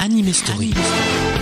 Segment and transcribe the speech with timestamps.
[0.00, 0.72] Anime Story.
[0.72, 1.39] Anime Story.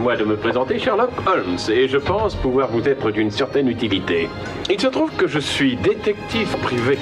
[0.00, 4.30] Moi de me présenter Sherlock Holmes et je pense pouvoir vous être d'une certaine utilité.
[4.70, 6.96] Il se trouve que je suis détective privé.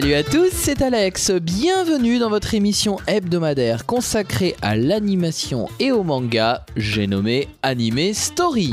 [0.00, 1.30] Salut à tous, c'est Alex.
[1.30, 8.70] Bienvenue dans votre émission hebdomadaire consacrée à l'animation et au manga, j'ai nommé Anime Story.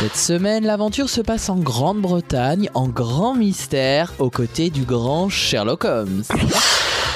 [0.00, 5.84] Cette semaine, l'aventure se passe en Grande-Bretagne, en grand mystère, aux côtés du grand Sherlock
[5.84, 6.24] Holmes.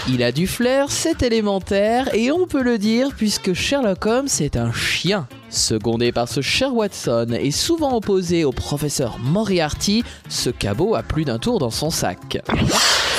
[0.06, 4.56] Il a du flair, c'est élémentaire, et on peut le dire puisque Sherlock Holmes est
[4.56, 5.26] un chien.
[5.50, 11.24] Secondé par ce cher Watson et souvent opposé au professeur Moriarty, ce cabot a plus
[11.24, 12.38] d'un tour dans son sac.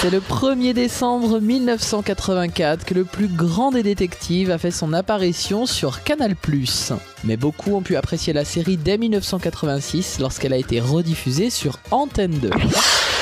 [0.05, 5.65] C'est le 1er décembre 1984 que le plus grand des détectives a fait son apparition
[5.65, 6.35] sur Canal+.
[7.23, 12.37] Mais beaucoup ont pu apprécier la série dès 1986 lorsqu'elle a été rediffusée sur Antenne
[12.37, 12.51] 2.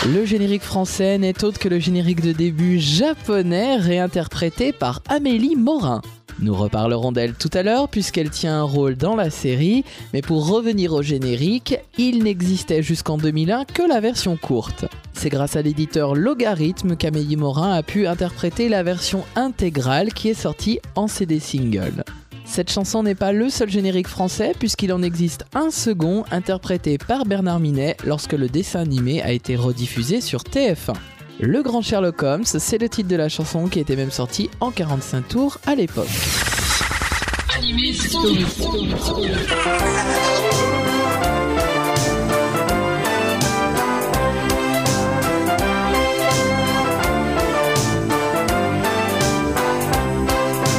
[0.09, 6.01] Le générique français n'est autre que le générique de début japonais réinterprété par Amélie Morin.
[6.39, 9.83] Nous reparlerons d'elle tout à l'heure puisqu'elle tient un rôle dans la série,
[10.13, 14.85] mais pour revenir au générique, il n'existait jusqu'en 2001 que la version courte.
[15.13, 20.33] C'est grâce à l'éditeur Logarithme qu'Amélie Morin a pu interpréter la version intégrale qui est
[20.33, 22.03] sortie en CD single.
[22.45, 27.25] Cette chanson n'est pas le seul générique français puisqu'il en existe un second interprété par
[27.25, 30.93] Bernard Minet lorsque le dessin animé a été rediffusé sur TF1.
[31.39, 34.71] Le Grand Sherlock Holmes, c'est le titre de la chanson qui était même sorti en
[34.71, 36.07] 45 tours à l'époque.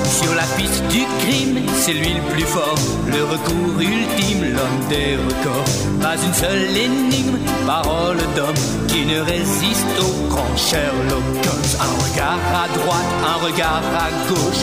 [0.04, 5.16] Sur la piste du crime, c'est lui le plus fort, le recours ultime, l'homme des
[5.16, 5.68] records.
[6.00, 7.36] Pas une seule énigme,
[7.66, 11.74] parole d'homme qui ne résiste au grand Sherlock Holmes.
[11.86, 14.62] Un regard à droite, un regard à gauche,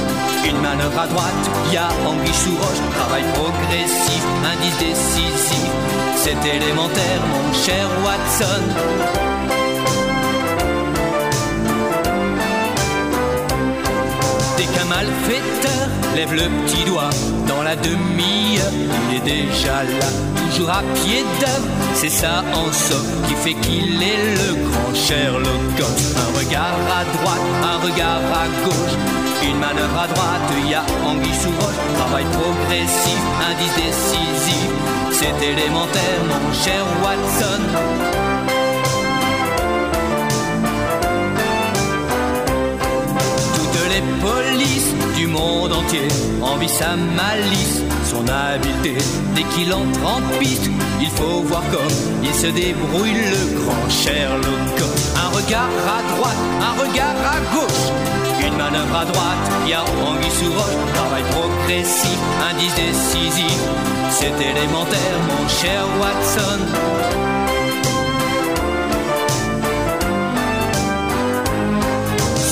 [0.50, 5.69] une manœuvre à droite, y a anguille sous roche, travail progressif, indice décisif.
[6.15, 8.63] C'est élémentaire, mon cher Watson.
[14.57, 15.81] Dès qu'un malfaiteur
[16.16, 17.10] lève le petit doigt
[17.48, 18.72] dans la demi-heure,
[19.10, 20.10] il est déjà là,
[20.50, 21.68] toujours à pied d'œuvre.
[21.94, 25.46] C'est ça en somme qui fait qu'il est le grand Sherlock
[25.80, 26.08] Holmes.
[26.18, 28.96] Un regard à droite, un regard à gauche,
[29.44, 34.69] une manœuvre à droite, il y a anguille sous roche, travail progressif, indice décisif.
[35.12, 38.20] C'est élémentaire, mon cher Watson.
[44.21, 46.07] Polices du monde entier
[46.41, 48.95] envient sa malice, son habileté.
[49.35, 50.69] Dès qu'il entre en piste,
[51.00, 54.77] il faut voir comme il se débrouille le grand Sherlock.
[55.15, 57.85] Un regard à droite, un regard à gauche,
[58.45, 62.18] une manœuvre à droite, il y a anguille sous roche, travail progressif,
[62.51, 63.59] indice décisif.
[64.12, 66.59] C'est élémentaire, mon cher Watson.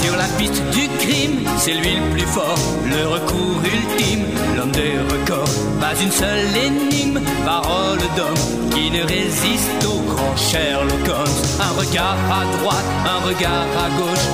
[0.02, 0.88] Sur la piste du
[1.58, 4.26] c'est lui le plus fort, le recours ultime,
[4.56, 5.50] l'homme des records.
[5.80, 11.40] Pas une seule énigme, parole d'homme qui ne résiste au grand Sherlock Holmes.
[11.60, 14.28] Un regard à droite, un regard à gauche,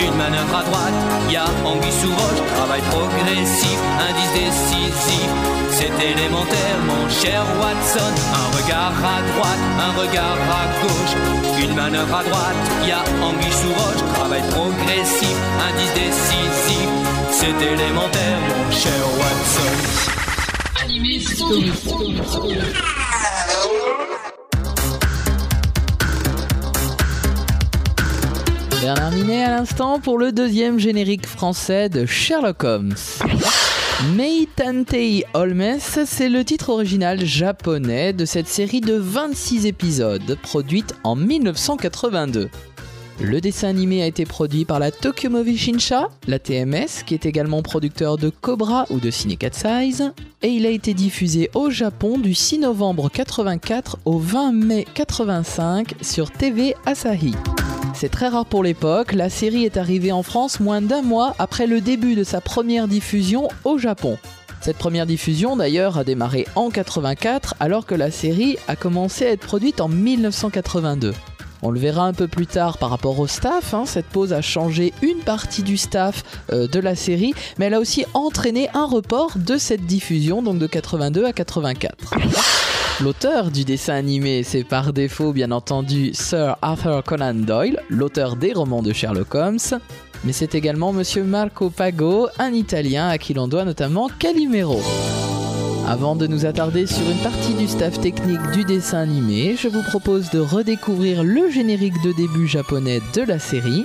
[0.00, 0.98] une manœuvre à droite,
[1.30, 5.51] y a anguille sous roche, travail progressif, indice décisif.
[5.82, 8.12] C'est élémentaire, mon cher Watson.
[8.32, 11.14] Un regard à droite, un regard à gauche,
[11.60, 12.54] une manœuvre à droite,
[12.86, 15.36] y a anguille sous roche, travail progressif,
[15.66, 16.88] indice décisif.
[17.32, 19.74] C'est élémentaire, mon cher Watson.
[28.80, 32.94] Bernard Minet à l'instant pour le deuxième générique français de Sherlock Holmes.
[34.10, 40.94] Mei Tantei Holmes, c'est le titre original japonais de cette série de 26 épisodes produite
[41.04, 42.50] en 1982.
[43.20, 47.26] Le dessin animé a été produit par la Tokyo Movie Shinsha, la TMS, qui est
[47.26, 51.70] également producteur de Cobra ou de Ciné Cat Size, et il a été diffusé au
[51.70, 57.34] Japon du 6 novembre 84 au 20 mai 85 sur TV Asahi.
[58.02, 61.68] C'est très rare pour l'époque, la série est arrivée en France moins d'un mois après
[61.68, 64.18] le début de sa première diffusion au Japon.
[64.60, 69.30] Cette première diffusion d'ailleurs a démarré en 84 alors que la série a commencé à
[69.30, 71.14] être produite en 1982.
[71.62, 74.42] On le verra un peu plus tard par rapport au staff, hein, cette pause a
[74.42, 78.84] changé une partie du staff euh, de la série, mais elle a aussi entraîné un
[78.84, 82.81] report de cette diffusion, donc de 82 à 84.
[83.00, 88.52] L'auteur du dessin animé, c'est par défaut bien entendu Sir Arthur Conan Doyle, l'auteur des
[88.52, 89.80] romans de Sherlock Holmes,
[90.24, 94.80] mais c'est également Monsieur Marco Pago, un Italien à qui l'on doit notamment Calimero.
[95.88, 99.82] Avant de nous attarder sur une partie du staff technique du dessin animé, je vous
[99.82, 103.84] propose de redécouvrir le générique de début japonais de la série.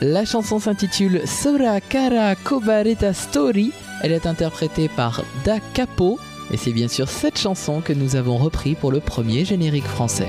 [0.00, 3.70] La chanson s'intitule Sora Kara Kobareta Story.
[4.02, 6.18] Elle est interprétée par Da Capo
[6.50, 10.28] et c'est bien sûr cette chanson que nous avons repris pour le premier générique français.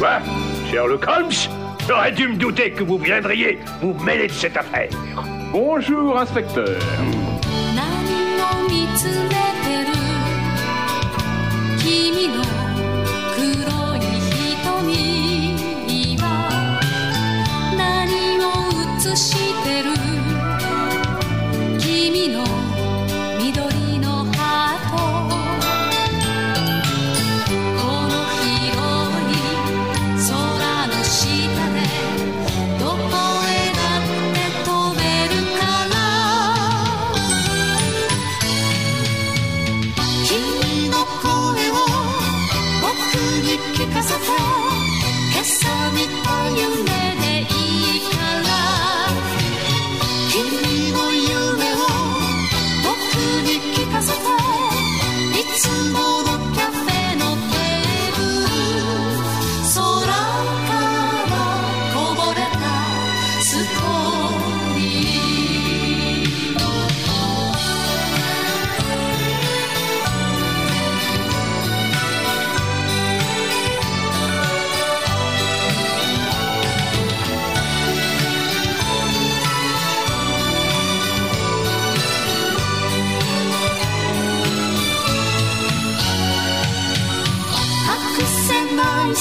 [0.00, 0.18] Quoi
[0.70, 1.30] Sherlock Holmes
[1.86, 4.88] J'aurais dû me douter que vous viendriez vous mêler de cette affaire.
[5.52, 6.78] Bonjour, inspecteur.
[7.76, 8.00] 何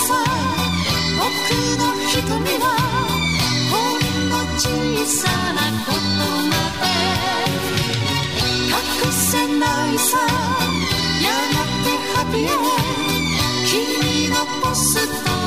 [0.07, 0.13] さ
[1.19, 1.27] 僕
[1.77, 2.17] の瞳
[2.59, 2.65] は
[3.69, 4.63] ほんの小
[5.05, 5.19] さ
[5.53, 5.99] なこと
[6.47, 6.87] まで。
[8.69, 8.77] 隠
[9.11, 9.21] せ
[9.59, 10.17] ないさ。
[11.21, 12.51] やがてハッピーエ。
[13.65, 14.87] 君のポス
[15.23, 15.38] ト。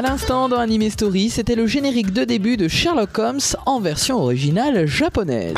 [0.00, 4.16] À l'instant dans Anime Story, c'était le générique de début de Sherlock Holmes en version
[4.16, 5.52] originale japonaise.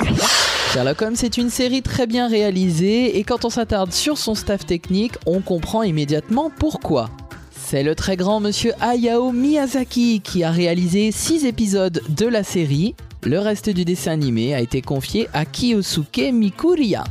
[0.73, 4.67] Sherlock Holmes est une série très bien réalisée et quand on s'attarde sur son staff
[4.67, 7.09] technique, on comprend immédiatement pourquoi.
[7.53, 12.97] C'est le très grand monsieur Hayao Miyazaki qui a réalisé 6 épisodes de la série.
[13.23, 17.05] Le reste du dessin animé a été confié à Kiyosuke Mikuriya.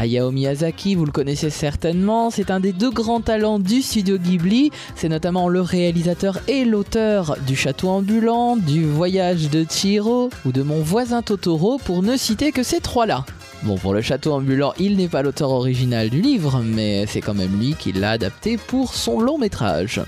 [0.00, 4.70] Hayao Miyazaki, vous le connaissez certainement, c'est un des deux grands talents du studio Ghibli.
[4.94, 10.62] C'est notamment le réalisateur et l'auteur du Château ambulant, du Voyage de Chihiro ou de
[10.62, 13.26] Mon voisin Totoro, pour ne citer que ces trois-là.
[13.62, 17.34] Bon, pour le Château ambulant, il n'est pas l'auteur original du livre, mais c'est quand
[17.34, 20.00] même lui qui l'a adapté pour son long métrage.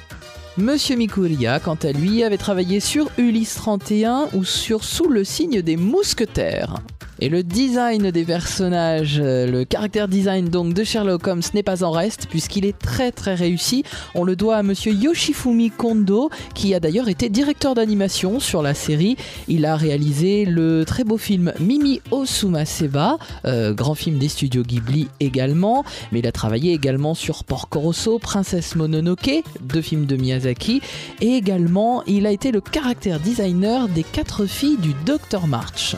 [0.56, 5.60] Monsieur Mikuriya, quant à lui, avait travaillé sur Ulysse 31 ou sur Sous le signe
[5.60, 6.76] des mousquetaires.
[7.22, 11.84] Et le design des personnages, euh, le caractère design donc de Sherlock Holmes n'est pas
[11.84, 13.84] en reste puisqu'il est très très réussi.
[14.16, 18.74] On le doit à monsieur Yoshifumi Kondo qui a d'ailleurs été directeur d'animation sur la
[18.74, 19.16] série.
[19.46, 25.06] Il a réalisé le très beau film Mimi Osumaseba, euh, grand film des studios Ghibli
[25.20, 30.82] également, mais il a travaillé également sur Porco Rosso, Princesse Mononoke, deux films de Miyazaki,
[31.20, 35.94] et également il a été le caractère designer des quatre filles du Dr March.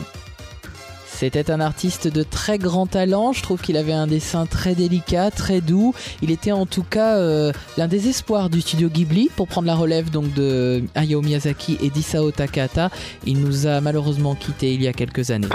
[1.17, 5.31] C'était un artiste de très grand talent, je trouve qu'il avait un dessin très délicat,
[5.31, 5.93] très doux.
[6.21, 9.75] Il était en tout cas euh, l'un des espoirs du studio Ghibli pour prendre la
[9.75, 12.89] relève de Hayao Miyazaki et d'Isao Takahata.
[13.25, 15.47] Il nous a malheureusement quittés il y a quelques années.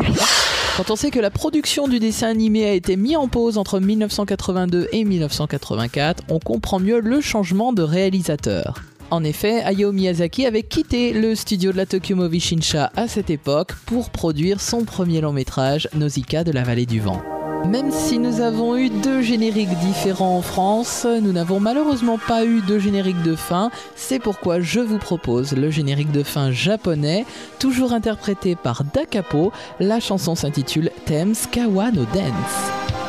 [0.79, 3.81] Quand on sait que la production du dessin animé a été mise en pause entre
[3.81, 8.81] 1982 et 1984, on comprend mieux le changement de réalisateur.
[9.11, 13.29] En effet, Hayao Miyazaki avait quitté le studio de la Tokyo Movie Shinsha à cette
[13.29, 17.21] époque pour produire son premier long métrage, Nausicaa de la vallée du vent.
[17.67, 22.63] Même si nous avons eu deux génériques différents en France, nous n'avons malheureusement pas eu
[22.63, 23.71] de générique de fin.
[23.97, 27.27] C'est pourquoi je vous propose le générique de fin japonais,
[27.59, 29.53] toujours interprété par Dakapo.
[29.81, 33.00] La chanson s'intitule Thames Kawa no Dance.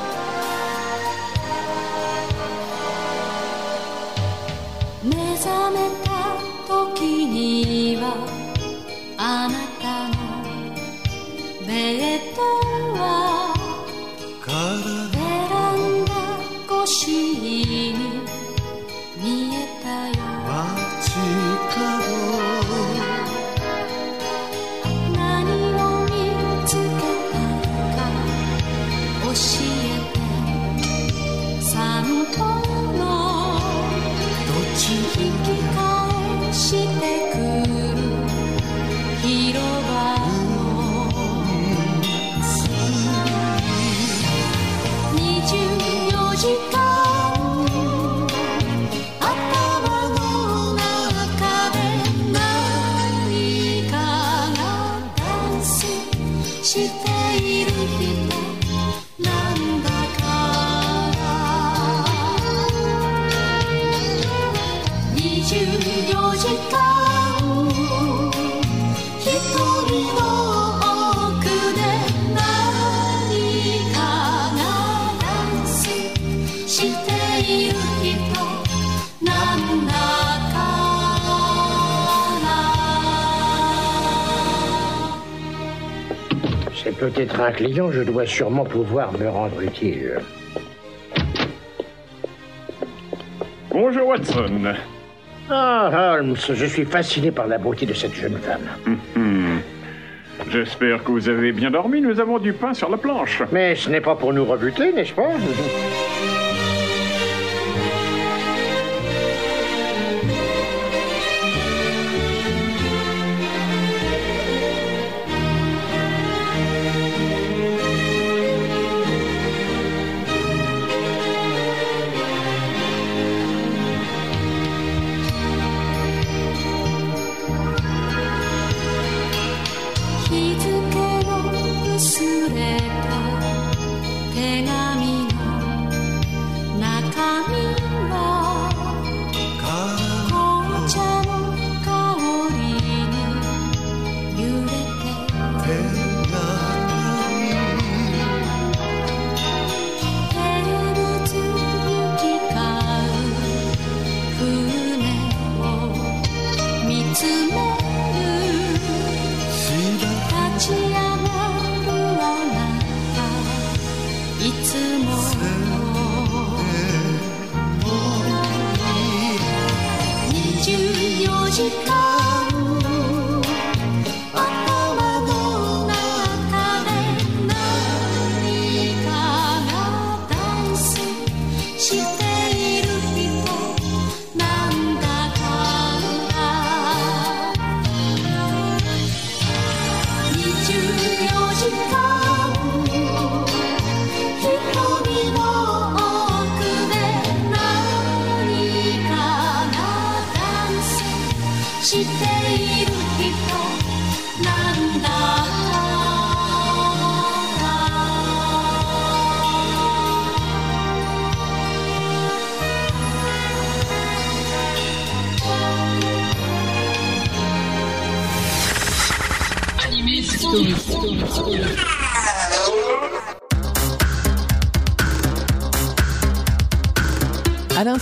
[6.71, 8.15] 時には
[9.17, 10.15] あなたの
[11.67, 11.73] ベ
[12.17, 12.41] ッド
[12.97, 13.20] は
[87.01, 90.19] から C'est peut-être un client, je dois sûrement pouvoir me rendre utile.
[93.71, 94.75] Bonjour Watson.
[95.49, 98.95] Ah, Holmes, je suis fasciné par la beauté de cette jeune femme.
[99.15, 99.61] Hmm.
[100.51, 103.41] J'espère que vous avez bien dormi, nous avons du pain sur la planche.
[103.51, 105.29] Mais ce n'est pas pour nous rebuter, n'est-ce pas「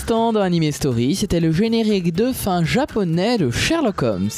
[0.09, 4.29] dans Anime Story, c'était le générique de fin japonais de Sherlock Holmes.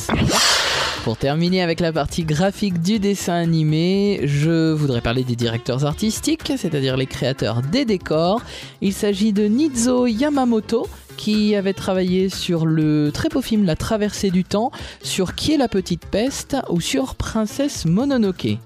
[1.05, 6.51] Pour terminer avec la partie graphique du dessin animé, je voudrais parler des directeurs artistiques,
[6.57, 8.41] c'est-à-dire les créateurs des décors.
[8.81, 14.29] Il s'agit de Nizo Yamamoto, qui avait travaillé sur le très beau film La traversée
[14.29, 14.71] du temps,
[15.03, 18.57] sur Qui est la petite peste ou sur Princesse Mononoke.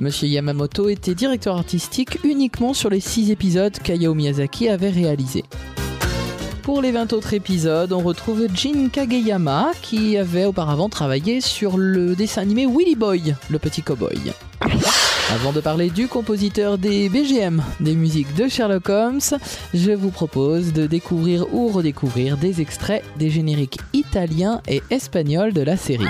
[0.00, 5.44] Monsieur Yamamoto était directeur artistique uniquement sur les 6 épisodes qu'Hayao Miyazaki avait réalisés.
[6.68, 12.14] Pour les 20 autres épisodes, on retrouve Jin Kageyama qui avait auparavant travaillé sur le
[12.14, 14.34] dessin animé Willy Boy, le petit cowboy.
[15.32, 19.38] Avant de parler du compositeur des BGM, des musiques de Sherlock Holmes,
[19.72, 25.62] je vous propose de découvrir ou redécouvrir des extraits des génériques italiens et espagnols de
[25.62, 26.04] la série.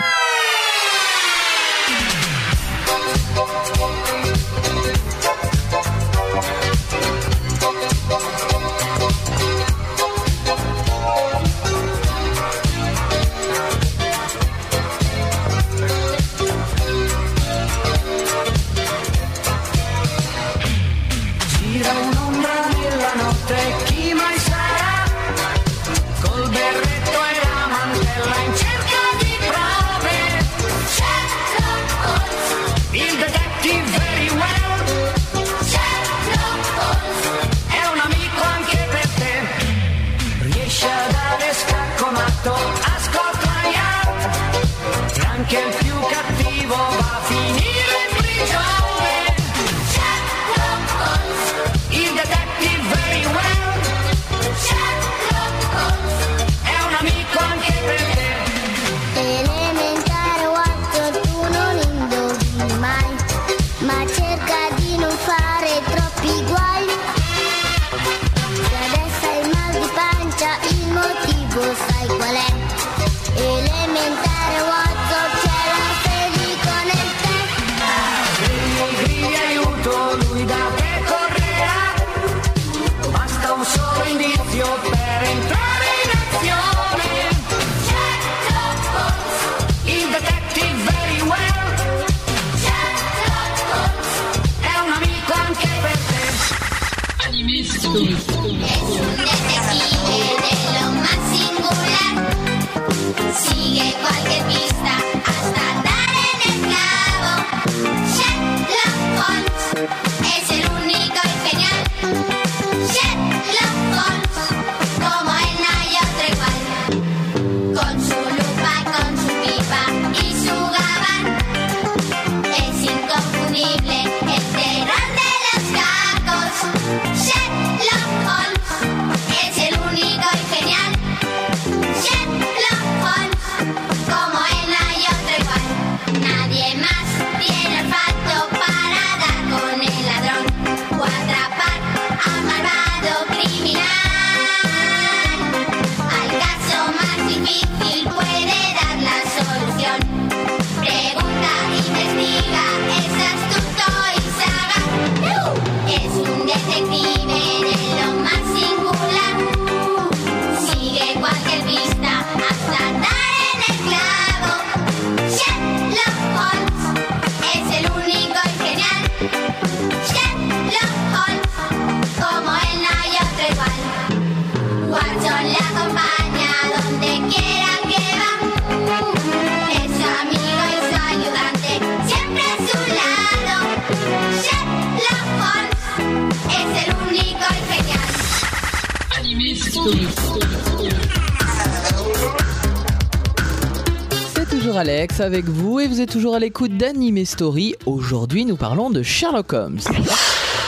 [195.20, 197.74] Avec vous et vous êtes toujours à l'écoute d'Anime Story.
[197.86, 199.80] Aujourd'hui, nous parlons de Sherlock Holmes.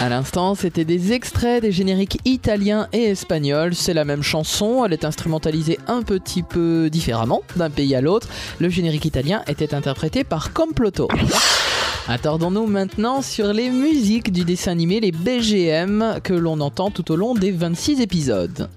[0.00, 3.74] À l'instant, c'était des extraits des génériques italiens et espagnols.
[3.74, 8.28] C'est la même chanson, elle est instrumentalisée un petit peu différemment d'un pays à l'autre.
[8.58, 11.08] Le générique italien était interprété par Comploto.
[12.08, 17.16] Attardons-nous maintenant sur les musiques du dessin animé, les BGM, que l'on entend tout au
[17.16, 18.68] long des 26 épisodes.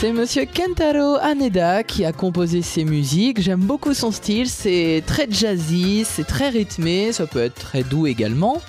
[0.00, 3.40] C'est monsieur Kentaro Haneda qui a composé ces musiques.
[3.40, 8.06] J'aime beaucoup son style, c'est très jazzy, c'est très rythmé, ça peut être très doux
[8.06, 8.62] également.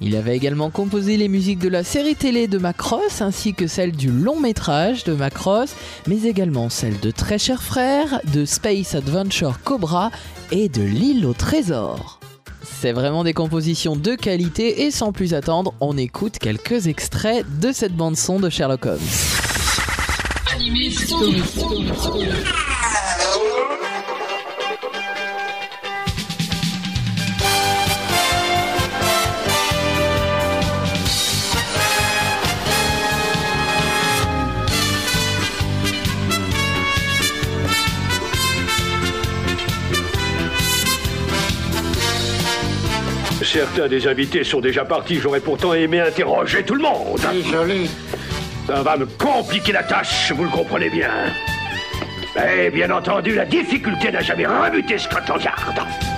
[0.00, 3.92] Il avait également composé les musiques de la série télé de Macross ainsi que celles
[3.92, 5.76] du long métrage de Macross,
[6.08, 10.10] mais également celles de Très cher frère, de Space Adventure Cobra
[10.50, 12.18] et de l'île au trésor.
[12.64, 17.70] C'est vraiment des compositions de qualité et sans plus attendre, on écoute quelques extraits de
[17.70, 19.41] cette bande son de Sherlock Holmes.
[43.52, 47.20] Certains des invités sont déjà partis, j'aurais pourtant aimé interroger tout le monde.
[47.32, 47.86] Désolé,
[48.74, 51.10] ça va me compliquer la tâche, vous le comprenez bien.
[52.34, 56.11] Mais bien entendu, la difficulté n'a jamais rebuté Scotland Yard.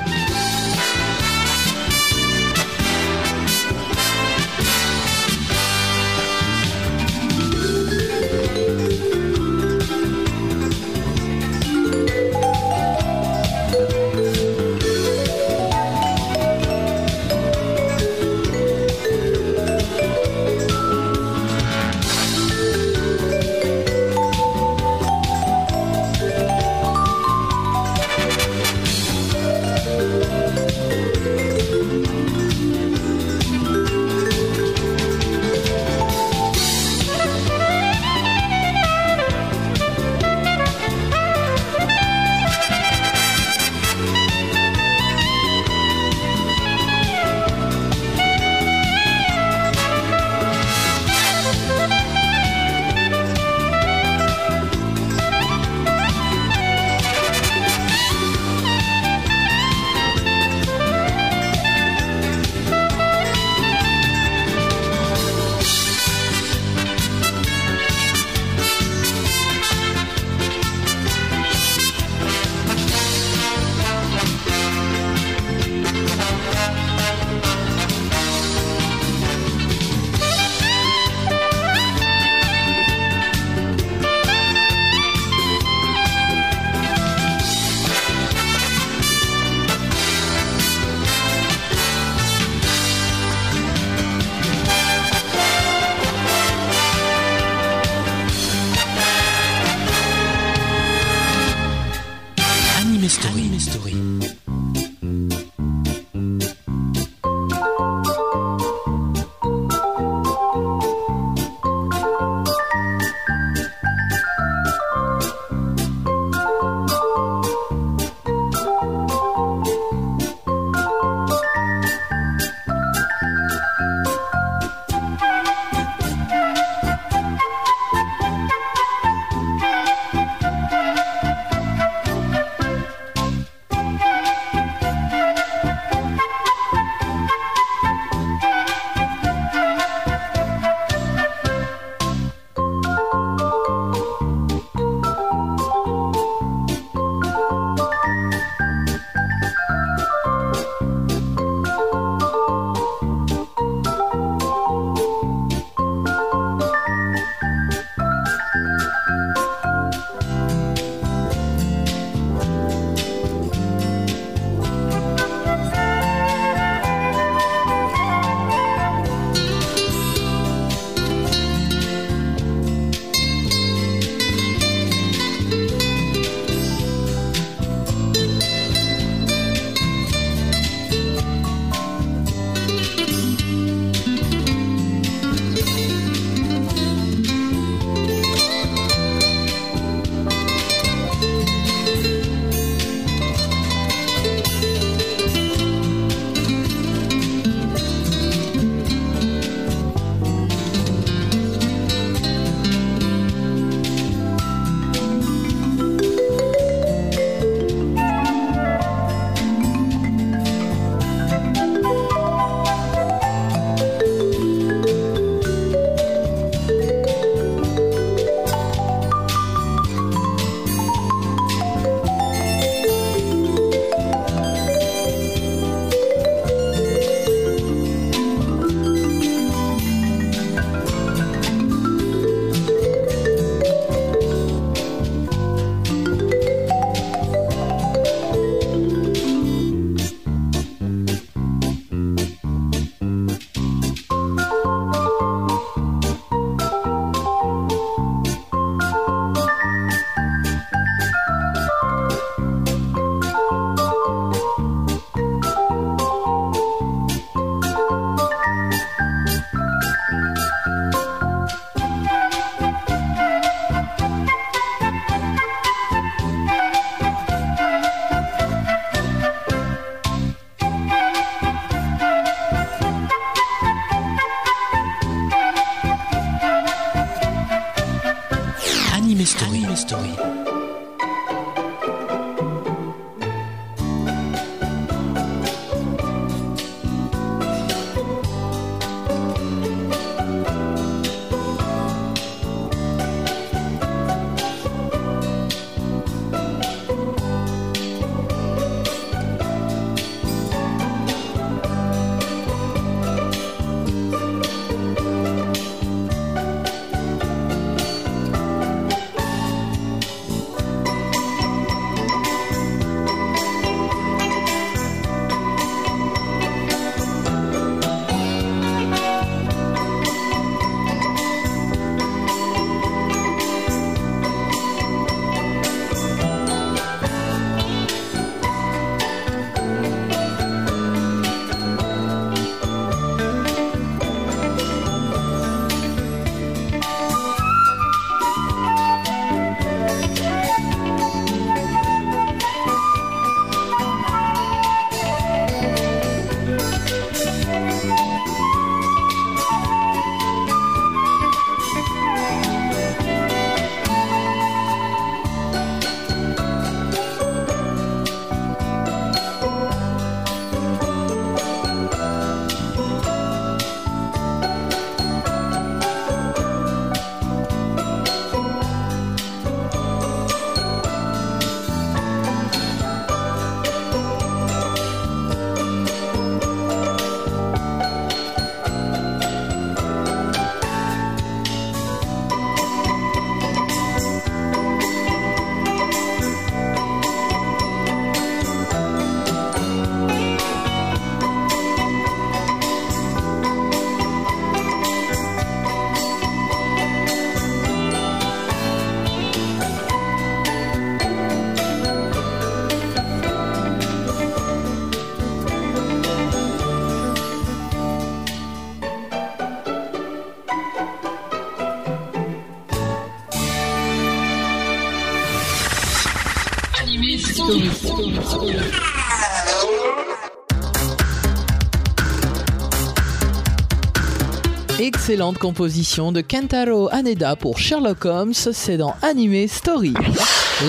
[425.06, 429.92] Excellente composition de Kentaro Haneda pour Sherlock Holmes, c'est dans Anime Story.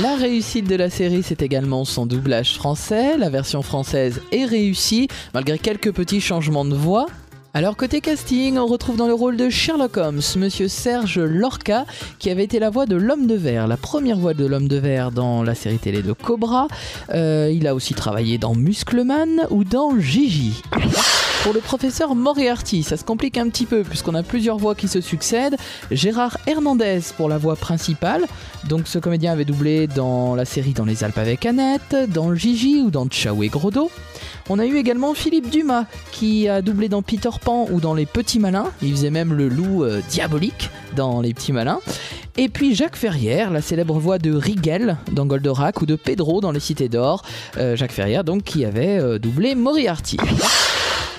[0.01, 3.17] La réussite de la série, c'est également son doublage français.
[3.17, 7.05] La version française est réussie, malgré quelques petits changements de voix.
[7.53, 11.85] Alors côté casting, on retrouve dans le rôle de Sherlock Holmes, monsieur Serge Lorca,
[12.19, 14.75] qui avait été la voix de l'homme de verre, la première voix de l'homme de
[14.75, 16.67] verre dans la série télé de Cobra.
[17.13, 20.61] Euh, il a aussi travaillé dans Muscleman ou dans Gigi.
[21.45, 24.87] Pour le professeur Moriarty, ça se complique un petit peu puisqu'on a plusieurs voix qui
[24.87, 25.55] se succèdent.
[25.91, 28.25] Gérard Hernandez pour la voix principale.
[28.67, 32.81] Donc ce comédien avait doublé dans la série Dans les Alpes avec Annette, dans Gigi
[32.81, 33.91] ou dans Ciao et Grodo.
[34.49, 38.07] On a eu également Philippe Dumas qui a doublé dans Peter Pan ou dans Les
[38.07, 38.71] Petits Malins.
[38.81, 41.79] Il faisait même le loup euh, diabolique dans Les Petits Malins.
[42.37, 46.51] Et puis Jacques Ferrière, la célèbre voix de Rigel dans Goldorak ou de Pedro dans
[46.51, 47.21] Les Cités d'Or.
[47.57, 50.17] Euh, Jacques Ferrière donc qui avait euh, doublé Moriarty.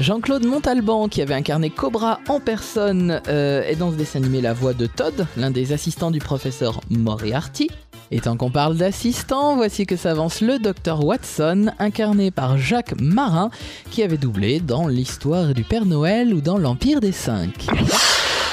[0.00, 4.52] Jean-Claude Montalban, qui avait incarné Cobra en personne, euh, est dans ce dessin animé la
[4.52, 7.70] voix de Todd, l'un des assistants du professeur Moriarty.
[8.10, 13.50] Et tant qu'on parle d'assistants, voici que s'avance le docteur Watson, incarné par Jacques Marin,
[13.90, 17.66] qui avait doublé dans L'histoire du Père Noël ou dans L'Empire des Cinq.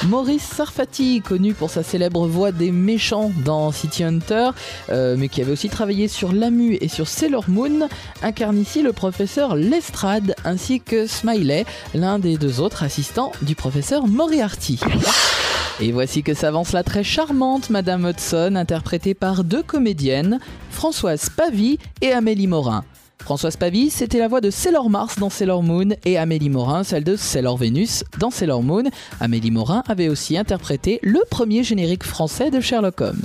[0.06, 4.50] Maurice Sarfati, connu pour sa célèbre voix des méchants dans City Hunter,
[4.90, 7.88] euh, mais qui avait aussi travaillé sur Lamu et sur Sailor Moon,
[8.22, 11.64] incarne ici le professeur Lestrade ainsi que Smiley,
[11.94, 14.78] l'un des deux autres assistants du professeur Moriarty.
[15.80, 20.38] Et voici que s'avance la très charmante Madame Hudson, interprétée par deux comédiennes,
[20.70, 22.84] Françoise Pavie et Amélie Morin.
[23.20, 27.04] Françoise Pavie, c'était la voix de Sailor Mars dans Sailor Moon et Amélie Morin, celle
[27.04, 28.84] de Sailor Vénus dans Sailor Moon.
[29.20, 33.22] Amélie Morin avait aussi interprété le premier générique français de Sherlock Holmes.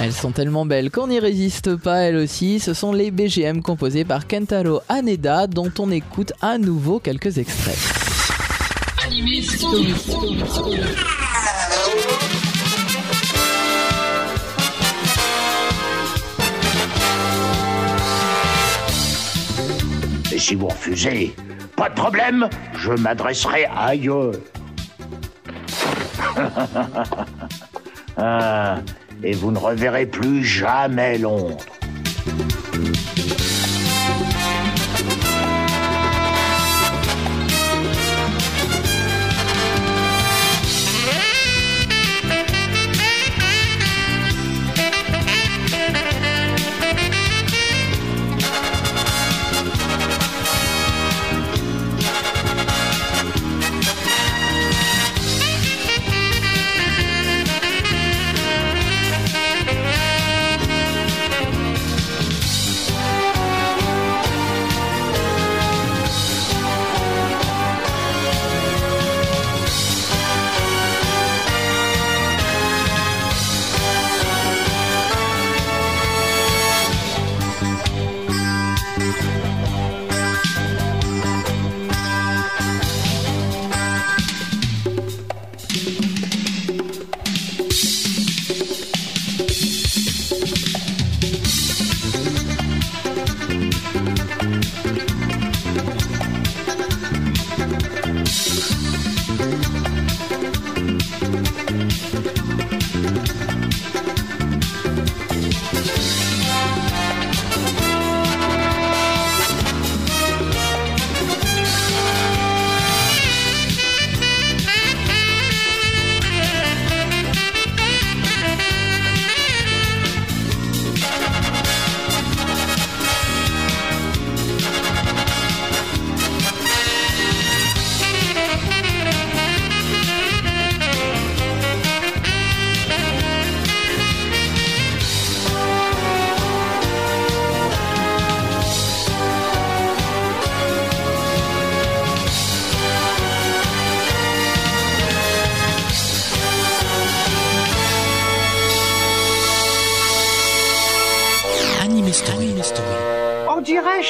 [0.00, 2.60] Elles sont tellement belles qu'on n'y résiste pas, elles aussi.
[2.60, 7.78] Ce sont les BGM composés par Kentaro Haneda, dont on écoute à nouveau quelques extraits.
[20.42, 21.36] Si vous refusez,
[21.76, 24.34] pas de problème, je m'adresserai ailleurs.
[28.18, 28.80] Ah,
[29.24, 31.64] et vous ne reverrez plus jamais Londres.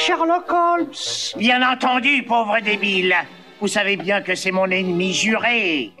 [0.05, 0.91] Sherlock Holmes.
[1.37, 3.15] Bien entendu, pauvre débile.
[3.61, 5.91] Vous savez bien que c'est mon ennemi juré.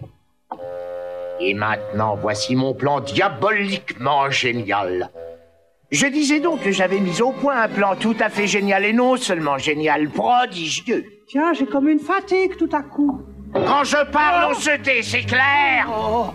[1.39, 5.09] Et maintenant, voici mon plan diaboliquement génial.
[5.89, 8.91] Je disais donc que j'avais mis au point un plan tout à fait génial et
[8.91, 11.05] non seulement génial, prodigieux.
[11.29, 13.21] Tiens, j'ai comme une fatigue tout à coup.
[13.53, 16.25] Quand je parle, on se tait, c'est clair Oh,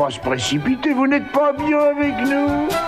[0.00, 2.79] pas se précipiter, vous n'êtes pas bien avec nous.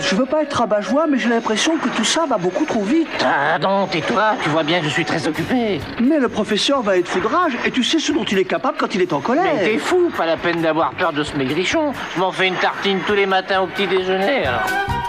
[0.00, 3.08] Je veux pas être rabat-joie, mais j'ai l'impression que tout ça va beaucoup trop vite.
[3.18, 5.80] Pardon, tais-toi, tu vois bien que je suis très occupé.
[6.00, 8.94] Mais le professeur va être foudrage, et tu sais ce dont il est capable quand
[8.94, 9.44] il est en colère.
[9.56, 11.92] Mais t'es fou, pas la peine d'avoir peur de ce maigrichon.
[12.14, 14.99] Je m'en fais une tartine tous les matins au petit déjeuner, alors.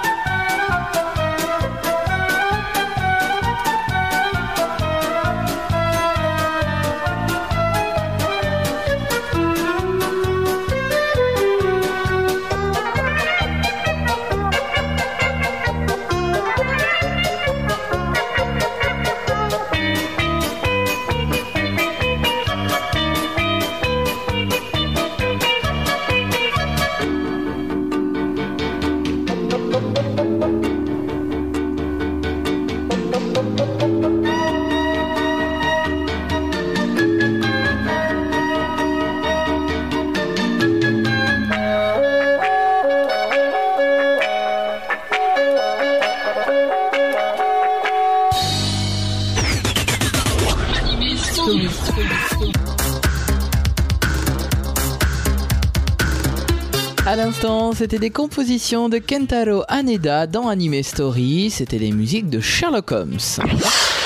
[57.73, 63.17] C'était des compositions de Kentaro Haneda dans Anime Story, c'était des musiques de Sherlock Holmes.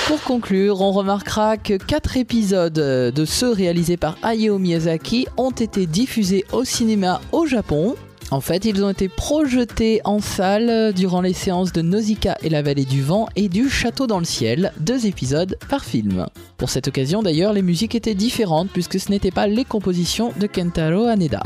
[0.07, 5.51] Pour conclure, on remarquera que quatre épisodes euh, de ceux réalisés par Hayao Miyazaki ont
[5.51, 7.95] été diffusés au cinéma au Japon.
[8.31, 12.61] En fait, ils ont été projetés en salle durant les séances de Nausicaa et la
[12.61, 16.25] vallée du vent et du château dans le ciel, deux épisodes par film.
[16.57, 20.47] Pour cette occasion d'ailleurs, les musiques étaient différentes puisque ce n'étaient pas les compositions de
[20.47, 21.41] Kentaro Haneda.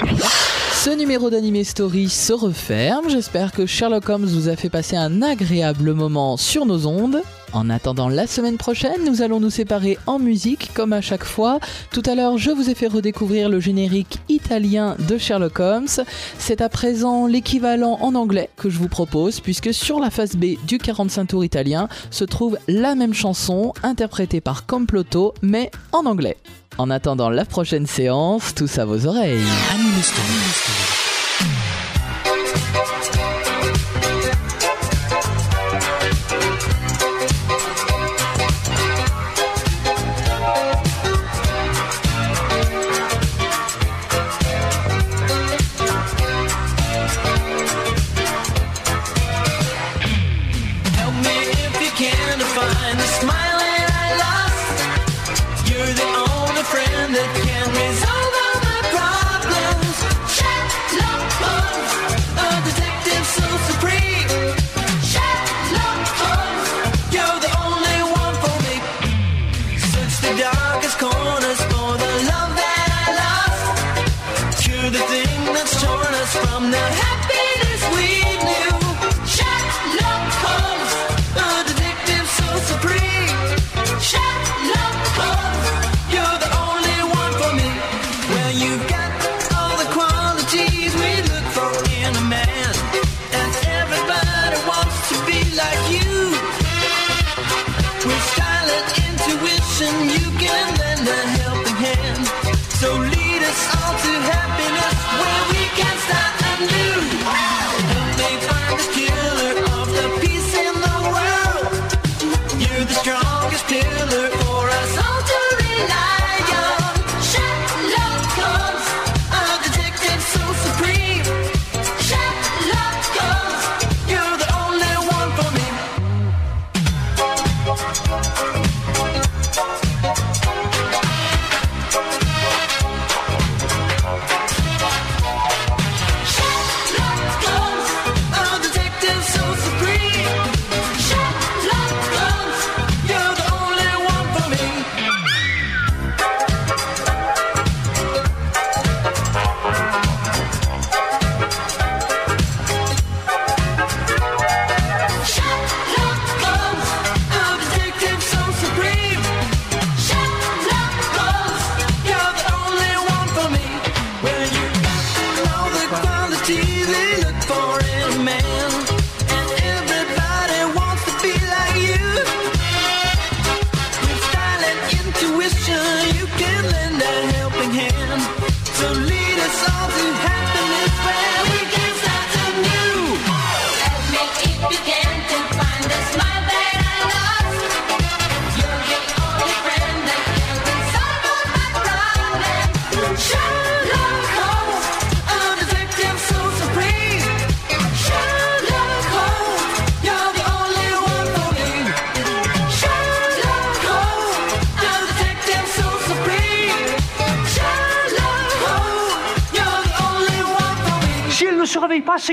[0.82, 3.10] Ce numéro d'Anime Story se referme.
[3.10, 7.22] J'espère que Sherlock Holmes vous a fait passer un agréable moment sur nos ondes.
[7.52, 11.60] En attendant la semaine prochaine, nous allons nous séparer en musique comme à chaque fois.
[11.92, 16.06] Tout à l'heure, je vous ai fait redécouvrir le générique italien de Sherlock Holmes.
[16.38, 20.56] C'est à présent l'équivalent en anglais que je vous propose puisque sur la face B
[20.66, 26.38] du 45 tours italien se trouve la même chanson interprétée par Complotto mais en anglais.
[26.80, 29.44] En attendant la prochaine séance, tous à vos oreilles.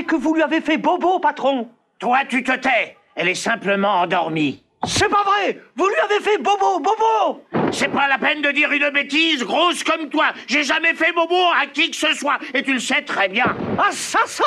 [0.07, 1.69] Que vous lui avez fait bobo, patron.
[1.99, 2.97] Toi, tu te tais.
[3.15, 4.63] Elle est simplement endormie.
[4.85, 8.71] C'est pas vrai Vous lui avez fait bobo, bobo C'est pas la peine de dire
[8.71, 10.27] une bêtise, grosse comme toi.
[10.47, 13.55] J'ai jamais fait bobo à qui que ce soit, et tu le sais très bien.
[13.77, 14.43] Assassin